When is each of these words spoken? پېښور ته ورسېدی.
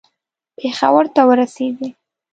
پېښور 0.57 1.05
ته 1.15 1.21
ورسېدی. 1.29 1.89